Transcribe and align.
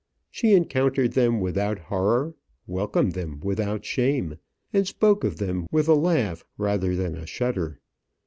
She 0.31 0.53
encountered 0.55 1.13
them 1.13 1.39
without 1.39 1.77
horror, 1.77 2.33
welcomed 2.65 3.11
them 3.11 3.39
without 3.41 3.85
shame, 3.85 4.39
and 4.73 4.87
spoke 4.87 5.23
of 5.23 5.37
them 5.37 5.67
with 5.71 5.87
a 5.87 5.93
laugh 5.93 6.43
rather 6.57 6.95
than 6.95 7.15
a 7.15 7.27
shudder. 7.27 7.79